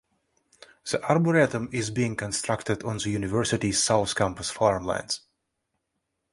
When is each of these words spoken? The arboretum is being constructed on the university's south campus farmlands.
The 0.89 0.99
arboretum 1.05 1.69
is 1.71 1.91
being 1.91 2.15
constructed 2.15 2.81
on 2.81 2.97
the 2.97 3.11
university's 3.11 3.83
south 3.83 4.15
campus 4.15 4.49
farmlands. 4.49 5.21